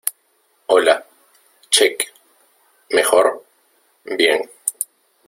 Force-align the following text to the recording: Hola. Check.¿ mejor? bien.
Hola. 0.65 1.05
Check.¿ 1.69 2.03
mejor? 2.89 3.45
bien. 4.03 4.49